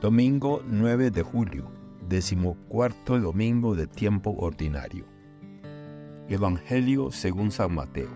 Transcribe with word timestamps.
Domingo 0.00 0.62
9 0.66 1.10
de 1.10 1.22
julio, 1.22 1.70
decimocuarto 2.06 3.18
domingo 3.18 3.74
de 3.74 3.86
tiempo 3.86 4.36
ordinario. 4.38 5.06
Evangelio 6.28 7.10
según 7.10 7.50
San 7.50 7.74
Mateo, 7.74 8.10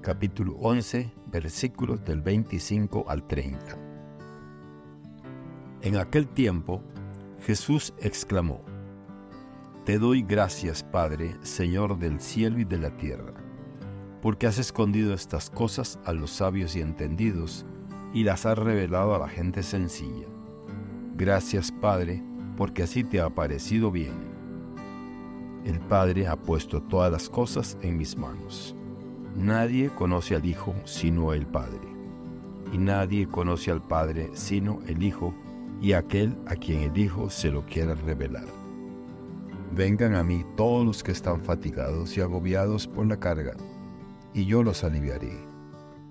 capítulo 0.00 0.54
11, 0.54 1.12
versículos 1.26 2.02
del 2.02 2.22
25 2.22 3.10
al 3.10 3.26
30. 3.26 3.76
En 5.82 5.96
aquel 5.98 6.28
tiempo, 6.28 6.82
Jesús 7.42 7.92
exclamó, 8.00 8.62
Te 9.84 9.98
doy 9.98 10.22
gracias, 10.22 10.82
Padre, 10.82 11.36
Señor 11.42 11.98
del 11.98 12.20
cielo 12.20 12.58
y 12.58 12.64
de 12.64 12.78
la 12.78 12.96
tierra, 12.96 13.34
porque 14.22 14.46
has 14.46 14.56
escondido 14.56 15.12
estas 15.12 15.50
cosas 15.50 15.98
a 16.06 16.14
los 16.14 16.30
sabios 16.30 16.74
y 16.74 16.80
entendidos 16.80 17.66
y 18.14 18.24
las 18.24 18.46
has 18.46 18.56
revelado 18.56 19.14
a 19.14 19.18
la 19.18 19.28
gente 19.28 19.62
sencilla. 19.62 20.26
Gracias 21.18 21.72
Padre, 21.72 22.22
porque 22.58 22.82
así 22.82 23.02
te 23.02 23.22
ha 23.22 23.30
parecido 23.30 23.90
bien. 23.90 24.12
El 25.64 25.80
Padre 25.80 26.26
ha 26.26 26.36
puesto 26.36 26.82
todas 26.82 27.10
las 27.10 27.30
cosas 27.30 27.78
en 27.80 27.96
mis 27.96 28.18
manos. 28.18 28.76
Nadie 29.34 29.88
conoce 29.88 30.36
al 30.36 30.44
Hijo 30.44 30.74
sino 30.84 31.32
el 31.32 31.46
Padre, 31.46 31.80
y 32.70 32.76
nadie 32.76 33.26
conoce 33.26 33.70
al 33.70 33.80
Padre 33.80 34.28
sino 34.34 34.80
el 34.88 35.02
Hijo 35.02 35.32
y 35.80 35.92
aquel 35.92 36.36
a 36.46 36.54
quien 36.54 36.82
el 36.82 36.98
Hijo 36.98 37.30
se 37.30 37.50
lo 37.50 37.64
quiera 37.64 37.94
revelar. 37.94 38.46
Vengan 39.74 40.14
a 40.16 40.22
mí 40.22 40.44
todos 40.54 40.84
los 40.84 41.02
que 41.02 41.12
están 41.12 41.40
fatigados 41.40 42.14
y 42.18 42.20
agobiados 42.20 42.86
por 42.86 43.06
la 43.06 43.18
carga, 43.18 43.54
y 44.34 44.44
yo 44.44 44.62
los 44.62 44.84
aliviaré. 44.84 45.32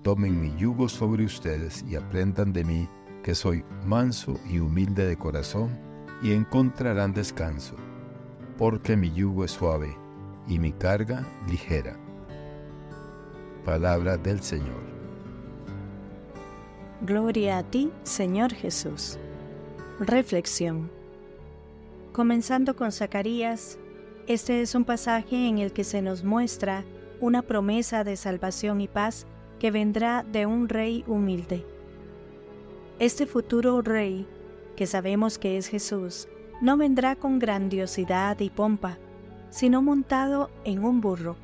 Tomen 0.02 0.40
mi 0.40 0.52
yugo 0.56 0.88
sobre 0.88 1.24
ustedes 1.24 1.84
y 1.88 1.94
aprendan 1.94 2.52
de 2.52 2.64
mí, 2.64 2.88
que 3.26 3.34
soy 3.34 3.64
manso 3.84 4.38
y 4.48 4.60
humilde 4.60 5.04
de 5.04 5.16
corazón, 5.16 5.76
y 6.22 6.32
encontrarán 6.32 7.12
descanso, 7.12 7.74
porque 8.56 8.96
mi 8.96 9.10
yugo 9.12 9.44
es 9.44 9.50
suave 9.50 9.96
y 10.46 10.60
mi 10.60 10.70
carga 10.70 11.26
ligera. 11.50 11.96
Palabra 13.64 14.16
del 14.16 14.40
Señor. 14.42 14.80
Gloria 17.00 17.58
a 17.58 17.62
ti, 17.64 17.90
Señor 18.04 18.54
Jesús. 18.54 19.18
Reflexión. 19.98 20.88
Comenzando 22.12 22.76
con 22.76 22.92
Zacarías, 22.92 23.76
este 24.28 24.62
es 24.62 24.76
un 24.76 24.84
pasaje 24.84 25.48
en 25.48 25.58
el 25.58 25.72
que 25.72 25.82
se 25.82 26.00
nos 26.00 26.22
muestra 26.22 26.84
una 27.20 27.42
promesa 27.42 28.04
de 28.04 28.14
salvación 28.14 28.80
y 28.80 28.86
paz 28.86 29.26
que 29.58 29.72
vendrá 29.72 30.22
de 30.22 30.46
un 30.46 30.68
rey 30.68 31.02
humilde 31.08 31.66
este 32.98 33.26
futuro 33.26 33.82
rey, 33.82 34.26
que 34.74 34.86
sabemos 34.86 35.38
que 35.38 35.58
es 35.58 35.68
Jesús, 35.68 36.28
no 36.62 36.78
vendrá 36.78 37.14
con 37.14 37.38
grandiosidad 37.38 38.40
y 38.40 38.48
pompa, 38.48 38.96
sino 39.50 39.82
montado 39.82 40.50
en 40.64 40.82
un 40.82 41.02
burro. 41.02 41.36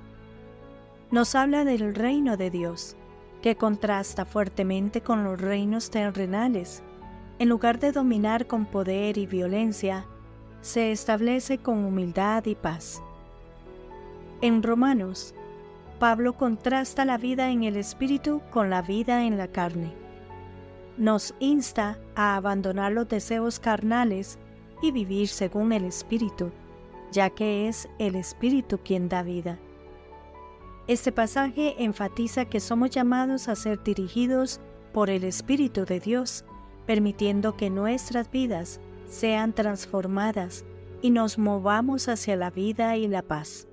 Nos 1.11 1.35
habla 1.35 1.67
del 1.67 1.95
reino 1.95 2.39
de 2.39 2.51
Dios, 2.51 2.97
que 3.43 3.57
contrasta 3.57 4.25
fuertemente 4.25 5.03
con 5.03 5.25
los 5.25 5.39
reinos 5.39 5.91
terrenales. 5.91 6.83
En 7.39 7.51
lugar 7.51 7.79
de 7.79 7.93
dominar 7.93 8.47
con 8.47 8.65
poder 8.65 9.19
y 9.19 9.27
violencia, 9.27 10.07
se 10.63 10.91
establece 10.91 11.59
con 11.59 11.85
humildad 11.85 12.47
y 12.47 12.55
paz. 12.55 13.03
En 14.41 14.63
Romanos, 14.63 15.35
Pablo 15.99 16.33
contrasta 16.33 17.05
la 17.05 17.19
vida 17.19 17.51
en 17.51 17.65
el 17.65 17.77
espíritu 17.77 18.41
con 18.51 18.71
la 18.71 18.81
vida 18.81 19.25
en 19.25 19.37
la 19.37 19.49
carne 19.49 20.03
nos 20.97 21.35
insta 21.41 21.99
a 22.15 22.37
abandonar 22.37 22.93
los 22.93 23.09
deseos 23.09 23.59
carnales 23.59 24.39
y 24.83 24.91
vivir 24.91 25.29
según 25.29 25.73
el 25.73 25.85
Espíritu, 25.85 26.51
ya 27.11 27.31
que 27.31 27.69
es 27.69 27.89
el 27.99 28.15
Espíritu 28.15 28.79
quien 28.79 29.09
da 29.09 29.23
vida. 29.23 29.59
Este 30.89 31.13
pasaje 31.13 31.83
enfatiza 31.83 32.45
que 32.45 32.61
somos 32.61 32.91
llamados 32.91 33.49
a 33.49 33.55
ser 33.55 33.83
dirigidos 33.83 34.61
por 34.93 35.11
el 35.11 35.25
Espíritu 35.25 35.85
de 35.85 36.01
Dios, 36.01 36.45
permitiendo 36.87 37.57
que 37.57 37.71
nuestras 37.71 38.31
vidas 38.31 38.81
sean 39.09 39.53
transformadas 39.53 40.65
y 41.01 41.11
nos 41.11 41.39
movamos 41.39 42.09
hacia 42.09 42.37
la 42.37 42.51
vida 42.51 42.97
y 42.97 43.07
la 43.09 43.23
paz. 43.23 43.69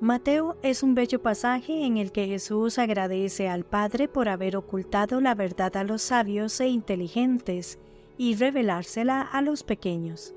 Mateo 0.00 0.56
es 0.62 0.84
un 0.84 0.94
bello 0.94 1.20
pasaje 1.20 1.84
en 1.84 1.96
el 1.96 2.12
que 2.12 2.28
Jesús 2.28 2.78
agradece 2.78 3.48
al 3.48 3.64
Padre 3.64 4.06
por 4.06 4.28
haber 4.28 4.56
ocultado 4.56 5.20
la 5.20 5.34
verdad 5.34 5.76
a 5.76 5.82
los 5.82 6.02
sabios 6.02 6.60
e 6.60 6.68
inteligentes 6.68 7.80
y 8.16 8.36
revelársela 8.36 9.22
a 9.22 9.42
los 9.42 9.64
pequeños. 9.64 10.36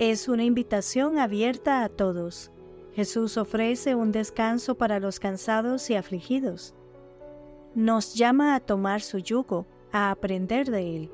Es 0.00 0.28
una 0.28 0.42
invitación 0.42 1.20
abierta 1.20 1.84
a 1.84 1.88
todos. 1.88 2.50
Jesús 2.92 3.36
ofrece 3.36 3.94
un 3.94 4.10
descanso 4.10 4.74
para 4.74 4.98
los 4.98 5.20
cansados 5.20 5.88
y 5.88 5.94
afligidos. 5.94 6.74
Nos 7.76 8.14
llama 8.14 8.56
a 8.56 8.60
tomar 8.60 9.00
su 9.00 9.18
yugo, 9.18 9.64
a 9.92 10.10
aprender 10.10 10.72
de 10.72 10.96
él, 10.96 11.10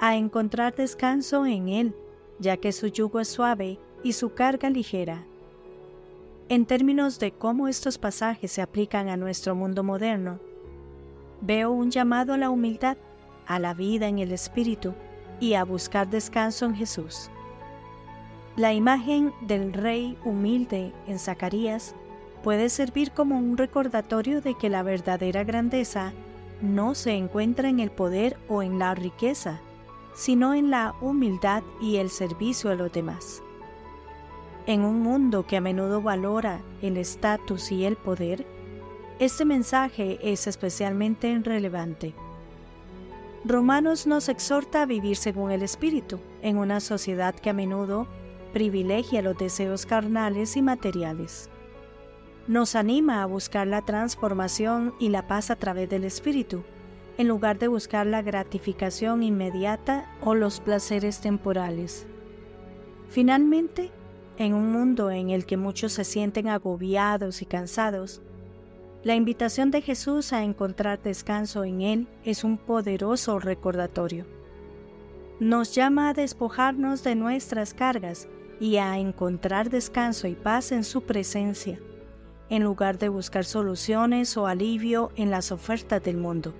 a 0.00 0.16
encontrar 0.16 0.74
descanso 0.74 1.46
en 1.46 1.68
él, 1.68 1.94
ya 2.40 2.56
que 2.56 2.72
su 2.72 2.88
yugo 2.88 3.20
es 3.20 3.28
suave 3.28 3.78
y 4.02 4.14
su 4.14 4.34
carga 4.34 4.68
ligera. 4.68 5.28
En 6.48 6.66
términos 6.66 7.18
de 7.18 7.32
cómo 7.32 7.68
estos 7.68 7.98
pasajes 7.98 8.52
se 8.52 8.62
aplican 8.62 9.08
a 9.08 9.16
nuestro 9.16 9.54
mundo 9.54 9.82
moderno, 9.82 10.38
veo 11.40 11.70
un 11.70 11.90
llamado 11.90 12.34
a 12.34 12.38
la 12.38 12.50
humildad, 12.50 12.96
a 13.46 13.58
la 13.58 13.74
vida 13.74 14.08
en 14.08 14.18
el 14.18 14.32
Espíritu 14.32 14.94
y 15.40 15.54
a 15.54 15.64
buscar 15.64 16.10
descanso 16.10 16.66
en 16.66 16.74
Jesús. 16.74 17.30
La 18.56 18.74
imagen 18.74 19.32
del 19.40 19.72
rey 19.72 20.18
humilde 20.24 20.92
en 21.06 21.18
Zacarías 21.18 21.94
puede 22.42 22.68
servir 22.68 23.12
como 23.12 23.38
un 23.38 23.56
recordatorio 23.56 24.42
de 24.42 24.54
que 24.54 24.68
la 24.68 24.82
verdadera 24.82 25.44
grandeza 25.44 26.12
no 26.60 26.94
se 26.94 27.12
encuentra 27.12 27.68
en 27.68 27.80
el 27.80 27.90
poder 27.90 28.36
o 28.48 28.62
en 28.62 28.78
la 28.78 28.94
riqueza, 28.94 29.60
sino 30.14 30.54
en 30.54 30.70
la 30.70 30.94
humildad 31.00 31.62
y 31.80 31.96
el 31.96 32.10
servicio 32.10 32.70
a 32.70 32.74
los 32.74 32.92
demás. 32.92 33.42
En 34.66 34.82
un 34.82 35.00
mundo 35.00 35.44
que 35.44 35.56
a 35.56 35.60
menudo 35.60 36.00
valora 36.02 36.60
el 36.82 36.96
estatus 36.96 37.72
y 37.72 37.84
el 37.84 37.96
poder, 37.96 38.46
este 39.18 39.44
mensaje 39.44 40.18
es 40.22 40.46
especialmente 40.46 41.36
relevante. 41.42 42.14
Romanos 43.44 44.06
nos 44.06 44.28
exhorta 44.28 44.82
a 44.82 44.86
vivir 44.86 45.16
según 45.16 45.50
el 45.50 45.62
Espíritu, 45.62 46.20
en 46.42 46.58
una 46.58 46.78
sociedad 46.78 47.34
que 47.34 47.50
a 47.50 47.52
menudo 47.52 48.06
privilegia 48.52 49.20
los 49.20 49.36
deseos 49.36 49.84
carnales 49.84 50.56
y 50.56 50.62
materiales. 50.62 51.50
Nos 52.46 52.76
anima 52.76 53.22
a 53.22 53.26
buscar 53.26 53.66
la 53.66 53.82
transformación 53.82 54.94
y 55.00 55.08
la 55.08 55.26
paz 55.26 55.50
a 55.50 55.56
través 55.56 55.88
del 55.88 56.04
Espíritu, 56.04 56.62
en 57.18 57.26
lugar 57.26 57.58
de 57.58 57.66
buscar 57.66 58.06
la 58.06 58.22
gratificación 58.22 59.24
inmediata 59.24 60.08
o 60.20 60.36
los 60.36 60.60
placeres 60.60 61.20
temporales. 61.20 62.06
Finalmente, 63.08 63.90
en 64.38 64.54
un 64.54 64.72
mundo 64.72 65.10
en 65.10 65.30
el 65.30 65.46
que 65.46 65.56
muchos 65.56 65.92
se 65.92 66.04
sienten 66.04 66.48
agobiados 66.48 67.42
y 67.42 67.46
cansados, 67.46 68.22
la 69.04 69.16
invitación 69.16 69.72
de 69.72 69.82
Jesús 69.82 70.32
a 70.32 70.44
encontrar 70.44 71.02
descanso 71.02 71.64
en 71.64 71.80
Él 71.80 72.08
es 72.24 72.44
un 72.44 72.56
poderoso 72.56 73.40
recordatorio. 73.40 74.26
Nos 75.40 75.74
llama 75.74 76.10
a 76.10 76.14
despojarnos 76.14 77.02
de 77.02 77.16
nuestras 77.16 77.74
cargas 77.74 78.28
y 78.60 78.76
a 78.76 78.96
encontrar 78.98 79.70
descanso 79.70 80.28
y 80.28 80.36
paz 80.36 80.70
en 80.70 80.84
su 80.84 81.02
presencia, 81.02 81.80
en 82.48 82.62
lugar 82.62 82.96
de 82.98 83.08
buscar 83.08 83.44
soluciones 83.44 84.36
o 84.36 84.46
alivio 84.46 85.10
en 85.16 85.32
las 85.32 85.50
ofertas 85.50 86.00
del 86.04 86.16
mundo. 86.16 86.54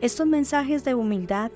Estos 0.00 0.28
mensajes 0.28 0.84
de 0.84 0.94
humildad, 0.94 1.50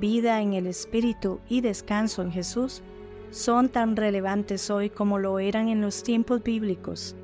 vida 0.00 0.40
en 0.40 0.54
el 0.54 0.66
Espíritu 0.66 1.38
y 1.50 1.60
descanso 1.60 2.22
en 2.22 2.32
Jesús 2.32 2.82
son 3.30 3.68
tan 3.68 3.96
relevantes 3.96 4.70
hoy 4.70 4.90
como 4.90 5.18
lo 5.18 5.38
eran 5.38 5.68
en 5.68 5.80
los 5.80 6.02
tiempos 6.02 6.42
bíblicos. 6.42 7.16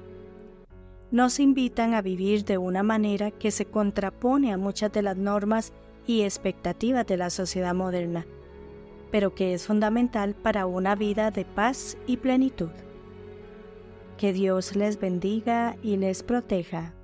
Nos 1.10 1.40
invitan 1.40 1.94
a 1.94 2.02
vivir 2.02 2.44
de 2.44 2.58
una 2.58 2.82
manera 2.82 3.30
que 3.30 3.50
se 3.50 3.66
contrapone 3.66 4.52
a 4.52 4.56
muchas 4.56 4.92
de 4.92 5.02
las 5.02 5.16
normas 5.16 5.72
y 6.06 6.22
expectativas 6.22 7.06
de 7.06 7.16
la 7.16 7.30
sociedad 7.30 7.74
moderna, 7.74 8.26
pero 9.10 9.34
que 9.34 9.54
es 9.54 9.66
fundamental 9.66 10.34
para 10.34 10.66
una 10.66 10.94
vida 10.94 11.30
de 11.30 11.44
paz 11.44 11.96
y 12.06 12.16
plenitud. 12.16 12.70
Que 14.16 14.32
Dios 14.32 14.74
les 14.76 14.98
bendiga 14.98 15.76
y 15.82 15.96
les 15.96 16.22
proteja. 16.22 16.94